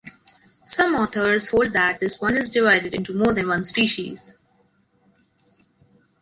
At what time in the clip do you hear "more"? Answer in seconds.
3.13-3.33